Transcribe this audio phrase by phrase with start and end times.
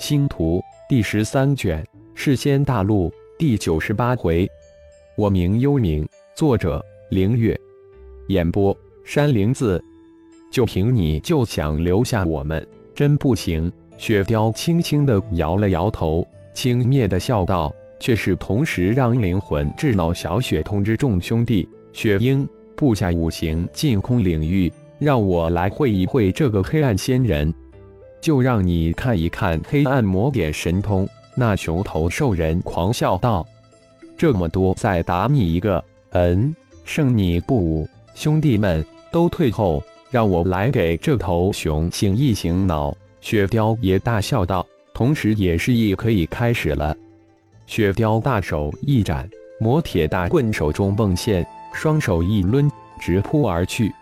[0.00, 4.50] 星图第十三卷，世仙大陆第九十八回。
[5.14, 7.54] 我名幽冥，作者凌月，
[8.28, 8.74] 演播
[9.04, 9.80] 山灵子。
[10.50, 13.70] 就凭你就想留下我们，真不行。
[13.98, 17.70] 雪雕轻轻的摇了摇头，轻蔑的笑道
[18.00, 27.52] ：“却是同时让灵魂智脑小雪通知众兄弟，雪鹰布下五行禁空领域，让我来会一会这个黑暗仙人。”
[28.20, 31.08] 就让你看一看黑暗魔点神通。
[31.34, 33.46] 那熊头兽人狂笑道
[34.16, 36.54] ：“这么多，再打你一个，嗯，
[36.84, 37.88] 胜你不武。
[38.14, 46.96] 兄弟们都退后，让我来给这头熊醒一醒脑。”雪雕也大笑道，同时也示意可以开始了。
[47.66, 49.28] 雪雕大手一展，
[49.60, 53.92] 魔铁大棍手中迸现，双手一抡，直扑而去。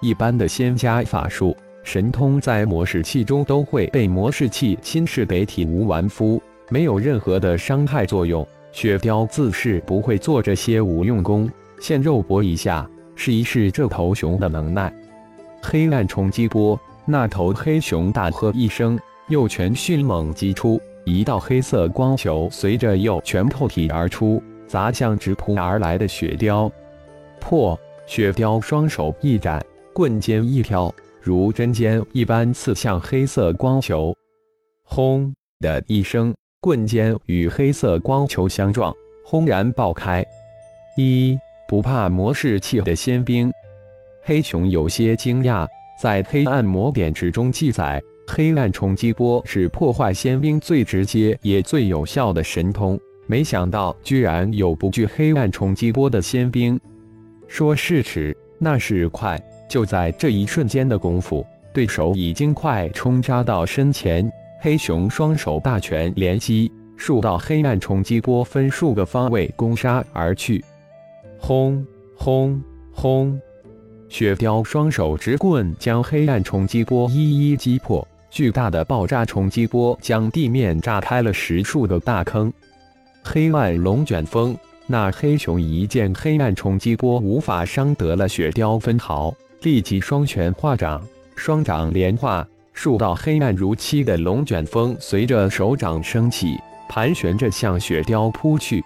[0.00, 1.56] 一般的仙家法术。
[1.86, 8.44] 神通在魔士器中都会被魔士器侵蚀得体无完肤，没有任何的伤害作用。
[8.72, 11.48] 雪雕自是不会做这些无用功，
[11.80, 14.92] 现肉搏一下，试一试这头熊的能耐。
[15.62, 26.68] 黑暗冲击波，那头黑熊大喝一声，右拳迅猛击出，一道黑色光球随着右拳透体而出，砸向直扑而来的雪雕。
[27.38, 27.78] 破！
[28.06, 30.92] 雪雕双手一展，棍尖一挑。
[31.26, 34.14] 如针尖一般刺向黑色光球，
[34.84, 40.24] 轰的一声，棍尖与黑色光球相撞，轰然爆开。
[40.96, 43.52] 一不怕魔士器的仙兵，
[44.22, 45.66] 黑熊有些惊讶。
[46.00, 56.78] 在黑暗魔典之中记载，黑暗冲击波是破坏仙兵最直接也最有效的神通，没想到居然有不惧黑暗冲击波的仙兵。
[57.48, 59.36] 说是迟，那是快。
[59.68, 64.30] 就在这一瞬间的功夫，对手已经快冲扎到身前。
[64.60, 70.64] 黑熊双手大拳连击，数道黑暗冲击波分数个方位攻杀而去。
[71.38, 72.60] 轰轰
[72.90, 73.38] 轰！
[74.08, 82.50] 雪雕双手直棍将黑暗冲击波一一击破，巨大的爆炸冲击波将地面炸开了十数个大坑。
[83.22, 84.56] 黑暗龙卷风，
[84.86, 89.34] 那黑熊一见黑暗冲击波无法伤得了雪雕分毫。
[89.62, 91.02] 立即双拳化掌，
[91.34, 96.56] 双掌连化，数道黑暗如漆的龙卷风随着手掌升起，
[96.88, 98.84] 盘旋着向雪雕扑去。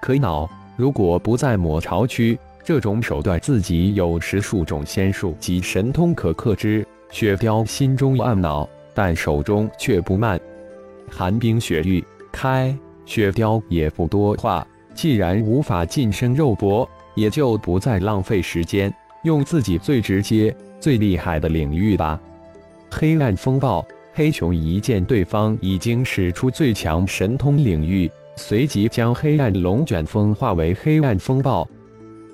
[0.00, 0.48] 可恼！
[0.76, 6.86] 如果不在魔巢区，这种手段自己有十数种仙术及神通可克之。
[7.10, 10.38] 雪雕心中暗恼，但手中却不慢。
[11.08, 12.76] 寒冰雪域开，
[13.06, 18.92] 雪雕也不多话，既然无法近身肉搏，也就不再浪费时间。
[19.24, 22.20] 用自己最直接、最厉害的领域吧！
[22.90, 31.66] 黑暗风暴，黑熊一见对方已经使出最强神通领域，随即将黑暗龙卷风化为黑暗风暴。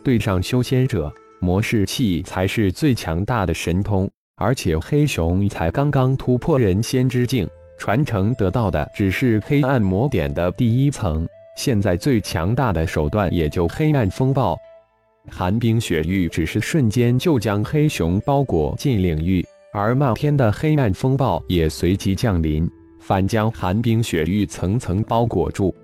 [0.04, 11.26] 对上修仙者，魔式器才是最强大的神通，而且黑熊才刚刚突破人仙之境，传承得到的只是黑暗魔点的第一层，
[11.56, 14.58] 现在最强大的手段也就黑暗风暴。
[15.30, 22.68] 寒冰雪域只是瞬间就将黑熊包裹进领域，而漫天的黑暗风暴也随即降临，
[22.98, 25.74] 反将寒冰雪域层层包裹住。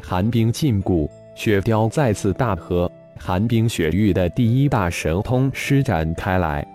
[0.00, 6.66] 寒冰禁锢，雪雕再次大喝，寒冰雪域的第一大神通施展开来。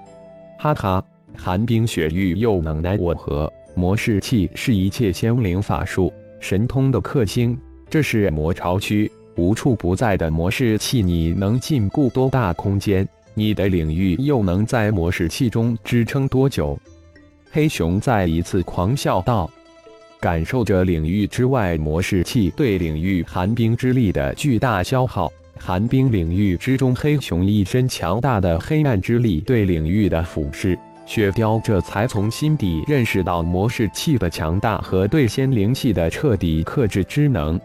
[0.59, 1.03] 哈哈，
[1.35, 3.51] 寒冰雪域又能奈我何？
[3.75, 7.57] 魔士器是一切仙灵法术神通的克星，
[7.89, 9.11] 这是魔巢区。
[9.35, 13.07] 无处不在的模式器，你能禁锢多大空间？
[13.33, 16.77] 你的领域又能在模式器中支撑多久？
[17.51, 19.49] 黑熊再一次狂笑道，
[20.19, 25.31] 感受着领域之外模式器对领域寒冰之力的巨大消耗。
[25.59, 30.77] 寒冰领域之中，黑熊一身强大的黑暗之力对领域的腐蚀。
[31.05, 37.59] 雪雕这才从心底认识到模式器的强大和对仙灵气的彻底克制之能。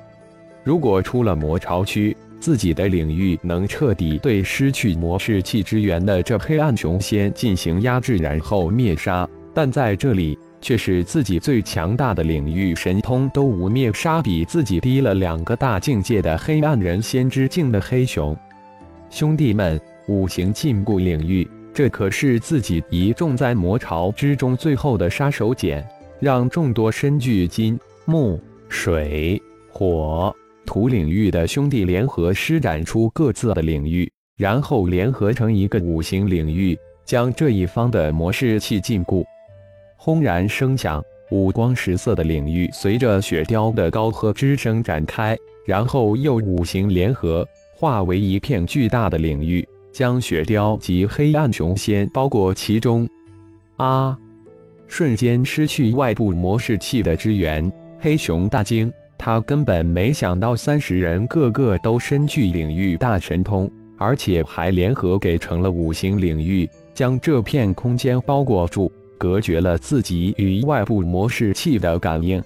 [0.64, 9.28] 如果出了魔巢区，自己的领域能彻底对失去魔士气之源的这黑暗雄仙进行压制，然后灭杀。
[9.54, 18.36] 但在这里，却是自己最强大的领域神通都无灭杀比自己低了两个大境界的黑暗人仙之境的黑熊。
[19.10, 25.82] 兄弟们，五行禁锢领域，这可是自己一众在魔巢之中最后的杀手锏，
[26.20, 30.32] 让众多身具金木水火。
[30.68, 34.06] 土领域的兄弟联合施展出各自的领域，
[34.36, 39.24] 然后联合成一个五行领域，将这一方的模式器禁锢。
[39.96, 45.34] 轰然声响，五光十色的领域随着雪雕的高喝之声展开，
[45.64, 53.08] 然后又五行联合，化为一片巨大的领域，将雪雕及黑暗雄仙包裹其中。
[53.78, 54.18] 啊！
[54.86, 68.90] 瞬间失去外部模式器的支援，黑熊大惊，他根本没想到三十人个个都身具领域大神通，而且还联合给成了五行领域，将这片空间包裹住。
[69.18, 72.40] 隔绝了自己与外部模式器的感应。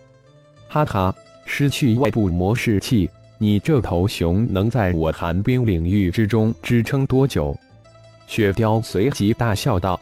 [0.69, 1.15] 哈哈，
[1.45, 7.55] 失去外部模式器，你这头熊能在我寒冰领域之中支撑多久？
[8.27, 10.01] 雪雕随即大笑道：“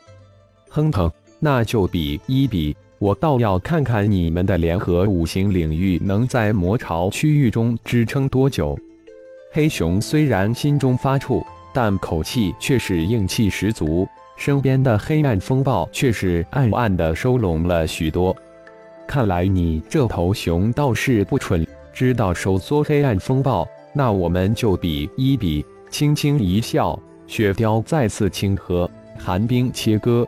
[0.71, 8.79] 哼哼，那就比一比，我倒要看看你们的联合五行领域能在魔潮区域中支撑多久。”
[9.53, 11.43] 黑熊虽然心中发怵，
[11.75, 14.07] 但口气却是硬气十足。
[14.37, 18.35] 身边的黑暗风暴却是暗暗的收拢了许多。
[19.07, 23.67] 看来你这头熊倒是不蠢，知道收缩黑暗风暴。
[23.93, 25.65] 那我们就比一比。
[25.91, 26.97] 轻轻一笑，
[27.27, 28.89] 雪雕再次轻喝，
[29.19, 30.25] 寒冰切割，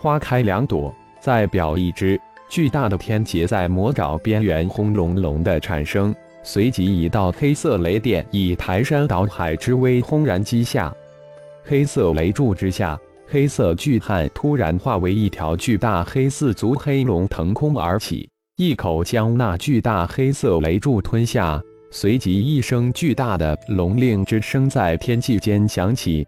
[0.00, 0.94] 花开两朵。
[1.20, 2.18] 再表一只
[2.48, 10.90] 巨大的天劫在魔爪边缘轰隆隆的产生，随即一道黑色雷电以排山倒海之威轰然击下，
[11.62, 12.98] 黑色雷柱之下。
[13.32, 21.62] 黑色巨汉突然化为一条巨大黑四足黑龙腾空而起，一口将那巨大黑色雷柱吞下。
[21.92, 26.26] 随即，一声巨大的龙令之声在天际间响起。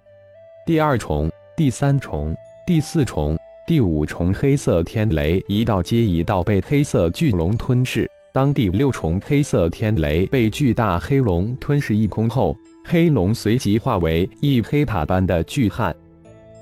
[0.64, 2.32] 第二重、第三重、
[2.64, 8.10] 第四重、第五重黑色天雷一道接一道被黑色巨龙吞噬。
[8.32, 15.94] 当第六重黑色天雷被巨大黑龙吞噬一空后，黑龙随即化为一黑塔般的巨汉。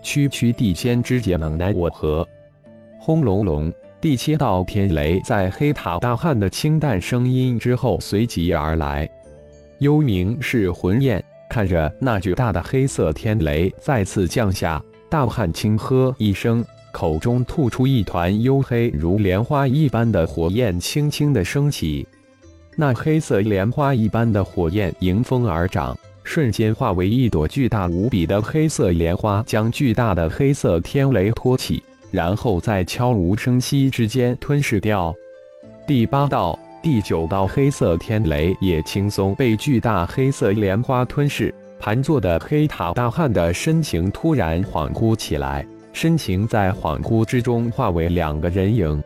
[0.02, 2.26] 区区地仙之劫，能奈我何？
[2.99, 9.08] 轰隆隆，第七道天雷在黑塔大汉的清淡声音之后随即而来。
[9.79, 22.06] 幽冥是魂焰，看着那巨大的黑色天雷再次降下，大汉轻喝一声，口中吐出一团黝黑如莲花一般的火焰，轻轻的升起。
[22.76, 25.96] 那黑色莲花一般的火焰迎风而长。
[26.22, 35.12] 瞬间化为一朵巨大无比的黑色莲花，将巨大的黑色天雷托起，然后在悄无声息之间吞噬掉。
[35.88, 41.52] 第八道、第九道黑色天雷也轻松被巨大黑色莲花吞噬。
[41.81, 49.02] 盘坐的黑塔大汉的身形突然恍惚起来，身形在恍惚之中化为两个人影。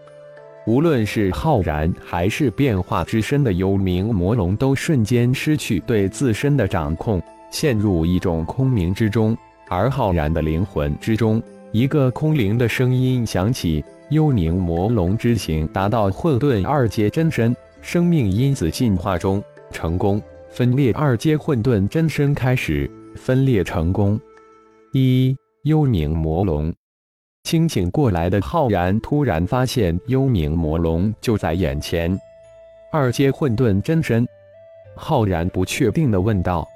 [0.66, 9.36] 无论是浩然还是变化之身的幽冥魔龙，都瞬间失去对自身的掌控，陷入一种空明之中。
[9.69, 11.42] 而浩然的灵魂之中，
[11.72, 24.19] 一个空灵的声音响起：“幽冥魔龙之行达到混沌二阶真身，生命因子进化中成功，分裂二阶混沌真身开始分裂成功。”
[24.92, 26.72] 一幽冥魔龙。
[27.44, 32.19] 清醒过来的浩然突然发现幽冥魔龙就在眼前，
[32.93, 34.26] 二阶混沌真身。
[34.94, 36.69] 浩然不确定的问道：“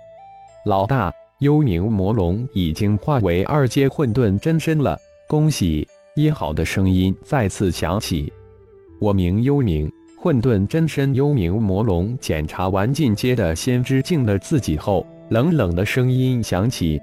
[0.65, 4.99] 老大，幽冥魔龙已经化为二阶混沌真身了，
[5.29, 5.87] 恭喜！”
[6.17, 8.33] 一好的声音再次响起
[9.01, 16.99] ：“我名幽冥，混沌真身。”幽冥魔龙检查完进阶的先知境的自己后，冷冷的声音响起：“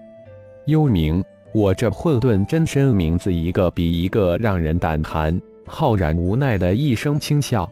[0.66, 1.24] 幽冥。”
[1.56, 5.40] 我这混沌真身名字一个比一个让人胆寒。
[5.66, 7.72] 浩然无奈的一声轻笑：“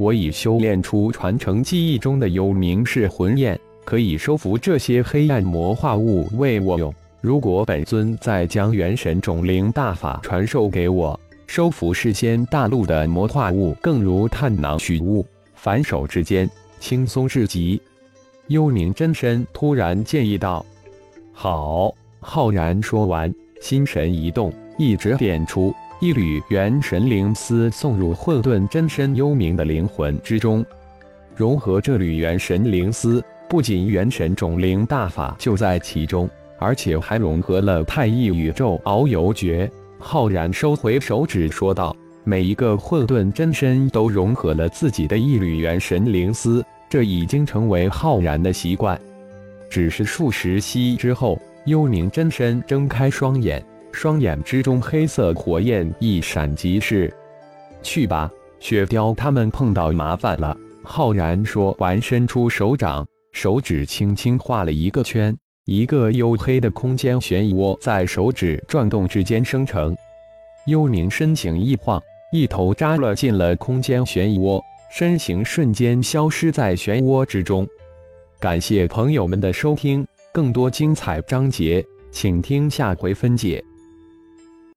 [0.00, 6.90] 我已修炼出传承记忆中的幽冥式魂焰，可以收服这些黑暗魔化物为我用。
[7.20, 15.22] 如果本尊再将元神种灵大法传授给我，收服世间大陆的魔化物，更如探囊取物，
[15.54, 16.48] 反手之间
[16.80, 17.78] 轻松至极。”
[18.48, 20.64] 幽冥真身突然建议道
[21.30, 30.64] ：“好。”浩然说完，心神一动，一指点出一缕元神灵丝，送入混沌真身幽冥的灵魂之中，
[31.34, 33.22] 融合这缕元神灵丝。
[33.48, 39.68] 不仅元神种灵大法就在其中，而且还融合了太一宇宙遨游诀。
[39.98, 48.98] 浩然收回手指，说道：“每一个混沌真身都融合了自己的一缕元神灵丝，这已经成为浩然的习惯。
[49.68, 57.12] 只是数十息之后。”幽冥真身睁开双眼，双眼之中黑色火焰一闪即逝。
[57.82, 58.28] 去吧，
[58.58, 60.56] 雪雕他们碰到麻烦了。
[60.82, 69.96] 浩然说完，伸出手掌，手指轻轻画了一个圈，一个黝黑的空间漩涡在手指转动之间生成。
[70.66, 72.02] 幽冥身形一晃，
[72.32, 77.64] 一头扎了进了空间漩涡，身形瞬间消失在漩涡之中。
[78.40, 80.04] 感谢朋友们的收听。
[80.34, 83.62] 更多精彩章节请听下回分解。